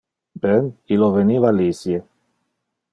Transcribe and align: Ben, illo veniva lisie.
Ben, 0.45 0.69
illo 0.97 1.11
veniva 1.17 1.55
lisie. 1.61 2.03